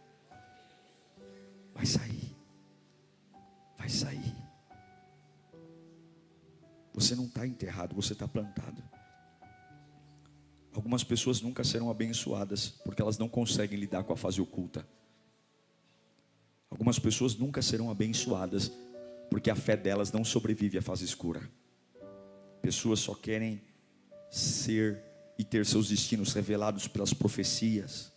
[1.74, 2.36] Vai sair.
[3.78, 4.36] Vai sair.
[6.94, 8.84] Você não está enterrado, você está plantado.
[10.74, 14.88] Algumas pessoas nunca serão abençoadas porque elas não conseguem lidar com a fase oculta.
[16.70, 18.72] Algumas pessoas nunca serão abençoadas
[19.32, 21.42] porque a fé delas não sobrevive à fase escura.
[22.62, 23.62] Pessoas só querem
[24.30, 25.02] ser
[25.40, 28.12] e ter seus destinos revelados pelas profecias.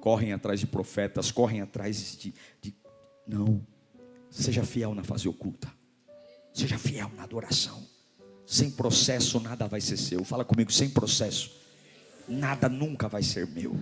[0.00, 2.74] Correm atrás de profetas, correm atrás de, de.
[3.24, 3.64] Não.
[4.28, 5.72] Seja fiel na fase oculta.
[6.52, 7.86] Seja fiel na adoração.
[8.44, 10.24] Sem processo nada vai ser seu.
[10.24, 11.52] Fala comigo, sem processo.
[12.26, 13.78] Nada nunca vai ser meu.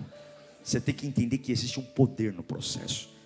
[0.63, 3.17] Você tem que entender que existe um poder no processo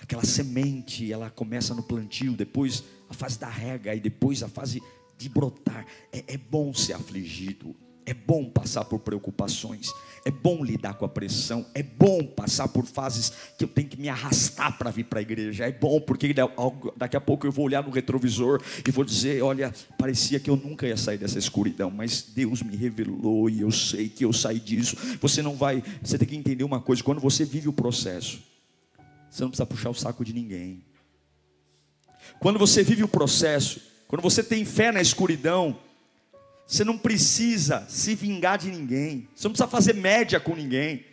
[0.00, 4.82] aquela semente, ela começa no plantio, depois a fase da rega e depois a fase
[5.18, 5.86] de brotar.
[6.12, 9.88] É, é, bom ser afligido, é bom passar por preocupações,
[10.24, 14.00] é bom lidar com a pressão, é bom passar por fases que eu tenho que
[14.00, 15.64] me arrastar para vir para a igreja.
[15.66, 16.32] É bom porque
[16.96, 20.56] daqui a pouco eu vou olhar no retrovisor e vou dizer: olha, parecia que eu
[20.56, 24.60] nunca ia sair dessa escuridão, mas Deus me revelou e eu sei que eu saí
[24.60, 24.96] disso.
[25.20, 28.40] Você não vai, você tem que entender uma coisa: quando você vive o processo,
[29.36, 30.82] você não precisa puxar o saco de ninguém.
[32.40, 35.78] Quando você vive o processo, quando você tem fé na escuridão,
[36.66, 39.28] você não precisa se vingar de ninguém.
[39.34, 41.04] Você não precisa fazer média com ninguém.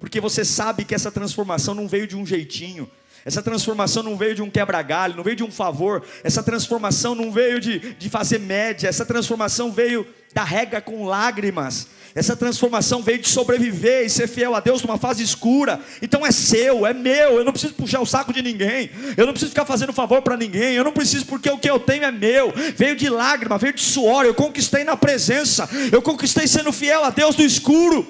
[0.00, 2.90] Porque você sabe que essa transformação não veio de um jeitinho.
[3.24, 6.04] Essa transformação não veio de um quebra-galho, não veio de um favor.
[6.24, 8.88] Essa transformação não veio de, de fazer média.
[8.88, 11.86] Essa transformação veio da rega com lágrimas.
[12.14, 15.80] Essa transformação veio de sobreviver e ser fiel a Deus numa fase escura.
[16.00, 17.38] Então é seu, é meu.
[17.38, 18.88] Eu não preciso puxar o saco de ninguém.
[19.16, 20.74] Eu não preciso ficar fazendo favor para ninguém.
[20.74, 22.52] Eu não preciso porque o que eu tenho é meu.
[22.76, 24.24] Veio de lágrima, veio de suor.
[24.24, 25.68] Eu conquistei na presença.
[25.90, 28.06] Eu conquistei sendo fiel a Deus no escuro.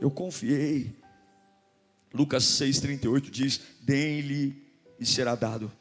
[0.00, 0.94] Eu confiei.
[2.14, 4.62] Lucas 6,38 diz: Deem-lhe
[5.00, 5.72] e será dado.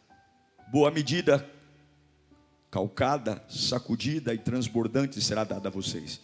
[0.72, 1.48] Boa medida,
[2.72, 6.20] calcada, sacudida e transbordante será dada a vocês.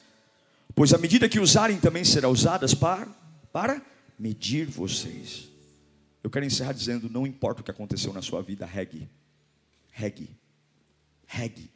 [0.76, 3.08] Pois a medida que usarem também será usadas para,
[3.54, 3.82] para
[4.20, 5.50] medir vocês.
[6.22, 9.10] Eu quero encerrar dizendo: não importa o que aconteceu na sua vida, regue.
[9.92, 10.30] Regue.
[11.26, 11.72] Regue.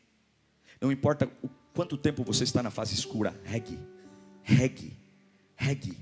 [0.82, 3.80] Não importa o quanto tempo você está na fase escura, regue.
[4.44, 4.98] Regue.
[5.56, 5.98] Regue.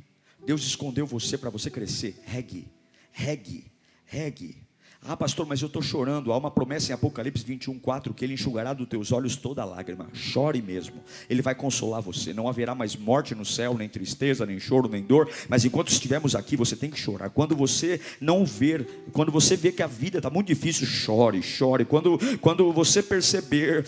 [0.45, 2.19] Deus escondeu você para você crescer.
[2.25, 2.67] Regue.
[3.11, 3.71] Regue.
[4.05, 4.66] Regue.
[5.05, 6.33] Ah, pastor, mas eu estou chorando.
[6.33, 10.07] Há uma promessa em Apocalipse 21, 4 que ele enxugará dos teus olhos toda lágrima.
[10.11, 10.95] Chore mesmo.
[11.29, 12.33] Ele vai consolar você.
[12.33, 15.29] Não haverá mais morte no céu, nem tristeza, nem choro, nem dor.
[15.47, 17.29] Mas enquanto estivermos aqui, você tem que chorar.
[17.29, 21.85] Quando você não ver, quando você vê que a vida está muito difícil, chore, chore.
[21.85, 23.85] Quando, quando você perceber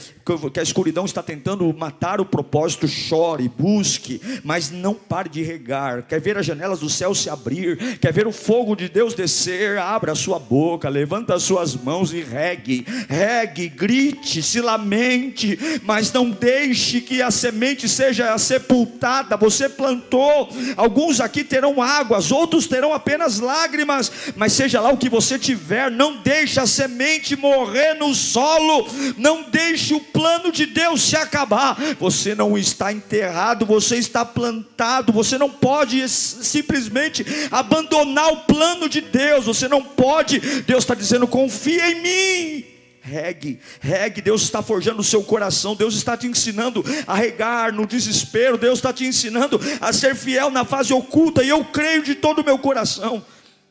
[0.54, 4.22] que a escuridão está tentando matar o propósito, chore, busque.
[4.44, 6.04] Mas não pare de regar.
[6.04, 8.00] Quer ver as janelas do céu se abrir?
[8.00, 9.78] Quer ver o fogo de Deus descer?
[9.80, 16.12] Abra a sua boca, levanta as suas mãos e regue, regue, grite, se lamente, mas
[16.12, 19.38] não deixe que a semente seja sepultada.
[19.38, 25.08] Você plantou, alguns aqui terão águas, outros terão apenas lágrimas, mas seja lá o que
[25.08, 28.86] você tiver, não deixe a semente morrer no solo,
[29.18, 31.78] não deixe o plano de Deus se acabar.
[31.98, 39.00] Você não está enterrado, você está plantado, você não pode simplesmente abandonar o plano de
[39.00, 42.66] Deus, você não pode, Deus está dizendo: confia em mim.
[43.02, 47.88] Regue, regue, Deus está forjando o seu coração, Deus está te ensinando a regar no
[47.88, 52.14] desespero, Deus está te ensinando a ser fiel na fase oculta, e eu creio de
[52.14, 53.26] todo o meu coração,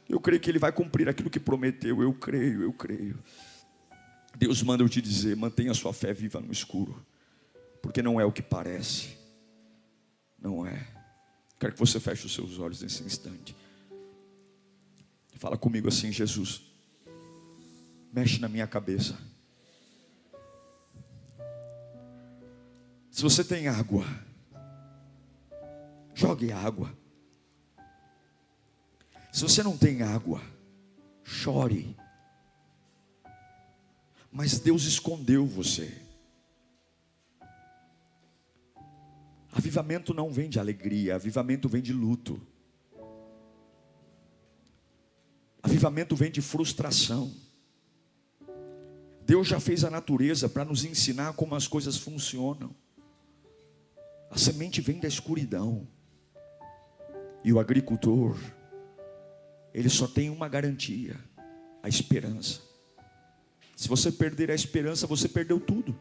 [0.08, 3.18] eu creio que Ele vai cumprir aquilo que prometeu, eu creio, eu creio.
[4.34, 7.04] Deus manda eu te dizer: mantenha sua fé viva no escuro,
[7.82, 9.10] porque não é o que parece,
[10.40, 10.84] não é.
[11.60, 13.54] Quero que você feche os seus olhos nesse instante.
[15.36, 16.68] Fala comigo assim, Jesus
[18.12, 19.18] mexe na minha cabeça.
[23.10, 24.04] Se você tem água,
[26.14, 26.96] jogue água.
[29.32, 30.40] Se você não tem água,
[31.24, 31.96] chore.
[34.30, 36.00] Mas Deus escondeu você.
[39.50, 42.40] Avivamento não vem de alegria, avivamento vem de luto.
[45.60, 47.34] Avivamento vem de frustração.
[49.28, 52.74] Deus já fez a natureza para nos ensinar como as coisas funcionam.
[54.30, 55.86] A semente vem da escuridão.
[57.44, 58.38] E o agricultor,
[59.74, 61.14] ele só tem uma garantia:
[61.82, 62.62] a esperança.
[63.76, 65.94] Se você perder a esperança, você perdeu tudo.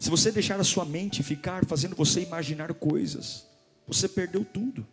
[0.00, 3.46] Se você deixar a sua mente ficar fazendo você imaginar coisas,
[3.86, 4.84] você perdeu tudo.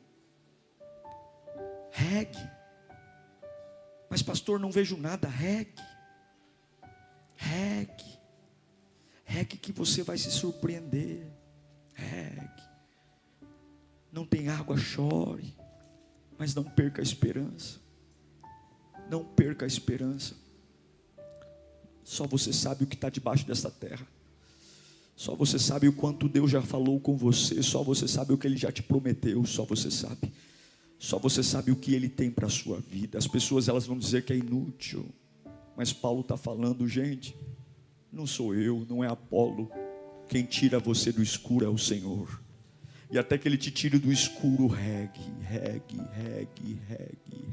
[1.90, 2.38] Regue.
[4.08, 5.28] Mas pastor, não vejo nada.
[5.28, 5.89] Regue.
[7.40, 8.20] Regue.
[9.24, 11.26] Regue que você vai se surpreender.
[11.94, 12.64] Regue.
[14.12, 15.56] Não tem água, chore.
[16.38, 17.80] Mas não perca a esperança.
[19.10, 20.36] Não perca a esperança.
[22.04, 24.06] Só você sabe o que está debaixo dessa terra.
[25.16, 27.64] Só você sabe o quanto Deus já falou com você.
[27.64, 29.46] Só você sabe o que Ele já te prometeu.
[29.46, 30.34] Só você sabe.
[30.98, 33.18] Só você sabe o que Ele tem para a sua vida.
[33.18, 35.06] As pessoas elas vão dizer que é inútil.
[35.80, 37.34] Mas Paulo está falando, gente,
[38.12, 39.72] não sou eu, não é Apolo.
[40.28, 42.44] Quem tira você do escuro é o Senhor.
[43.10, 47.49] E até que Ele te tire do escuro, regue, regue, regue, regue.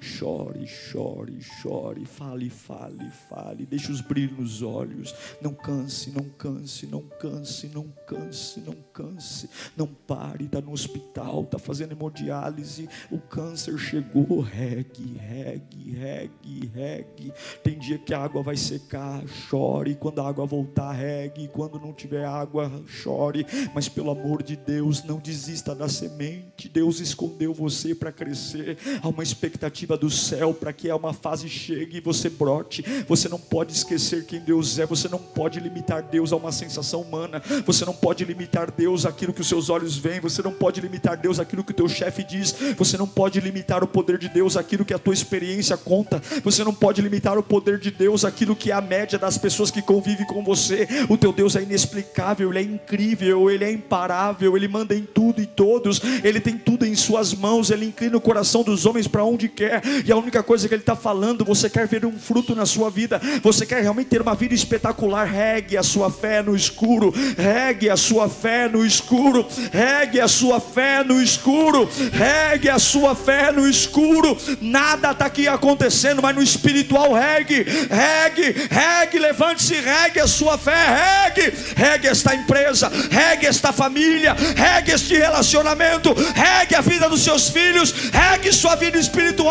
[0.00, 5.14] Chore, chore, chore, fale, fale, fale, deixe os brilhos nos olhos.
[5.40, 9.48] Não canse, não canse, não canse, não canse, não canse.
[9.76, 14.40] Não pare, está no hospital, está fazendo hemodiálise, o câncer chegou.
[14.40, 17.32] Regue, regue, regue, regue.
[17.62, 19.94] Tem dia que a água vai secar, chore.
[19.94, 21.48] Quando a água voltar, regue.
[21.48, 23.46] Quando não tiver água, chore.
[23.74, 26.68] Mas pelo amor de Deus, não desista da semente.
[26.68, 28.78] Deus escondeu você para crescer.
[29.02, 32.84] Há uma expectativa expectativa do céu para que uma fase chegue e você brote.
[33.06, 37.02] Você não pode esquecer quem Deus é, você não pode limitar Deus a uma sensação
[37.02, 40.80] humana, você não pode limitar Deus àquilo que os seus olhos veem, você não pode
[40.80, 44.28] limitar Deus àquilo que o teu chefe diz, você não pode limitar o poder de
[44.28, 48.24] Deus àquilo que a tua experiência conta, você não pode limitar o poder de Deus
[48.24, 50.88] àquilo que é a média das pessoas que convivem com você.
[51.08, 55.40] O teu Deus é inexplicável, ele é incrível, ele é imparável, ele manda em tudo
[55.40, 59.24] e todos, ele tem tudo em suas mãos, ele inclina o coração dos homens para
[59.24, 62.54] onde quer e a única coisa que Ele está falando, você quer ver um fruto
[62.54, 66.54] na sua vida, você quer realmente ter uma vida espetacular, regue a sua fé no
[66.54, 72.78] escuro, regue a sua fé no escuro, regue a sua fé no escuro, regue a
[72.78, 79.74] sua fé no escuro, nada está aqui acontecendo, mas no espiritual regue, regue, regue, levante-se,
[79.74, 86.76] regue a sua fé, regue, regue esta empresa, regue esta família, regue este relacionamento, regue
[86.76, 89.47] a vida dos seus filhos, regue sua vida espiritual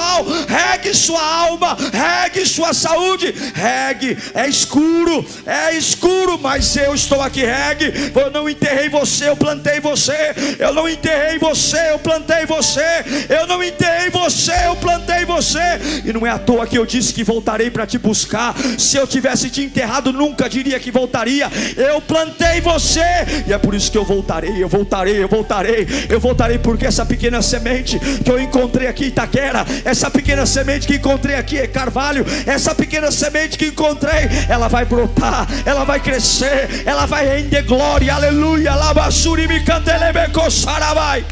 [0.47, 7.43] regue sua alma, regue sua saúde, regue, é escuro, é escuro, mas eu estou aqui,
[7.43, 13.05] regue, eu não enterrei você, eu plantei você, eu não enterrei você, eu plantei você,
[13.29, 16.01] eu não enterrei você, eu plantei você você.
[16.03, 18.55] E não é à toa que eu disse que voltarei para te buscar.
[18.77, 21.49] Se eu tivesse te enterrado, nunca diria que voltaria.
[21.75, 23.01] Eu plantei você,
[23.47, 27.05] e é por isso que eu voltarei, eu voltarei, eu voltarei, eu voltarei, porque essa
[27.05, 31.67] pequena semente que eu encontrei aqui em Itaquera, essa pequena semente que encontrei aqui em
[31.67, 37.61] Carvalho, essa pequena semente que encontrei, ela vai brotar, ela vai crescer, ela vai render
[37.61, 41.25] glória, aleluia, labassuri me cantelebeco sarabai.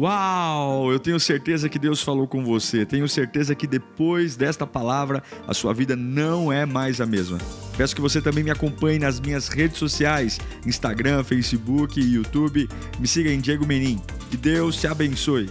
[0.00, 0.90] Uau!
[0.92, 2.86] Eu tenho certeza que Deus falou com você.
[2.86, 7.36] Tenho certeza que depois desta palavra a sua vida não é mais a mesma.
[7.76, 12.68] Peço que você também me acompanhe nas minhas redes sociais: Instagram, Facebook YouTube.
[13.00, 14.00] Me siga em Diego Menin.
[14.30, 15.50] Que Deus te abençoe.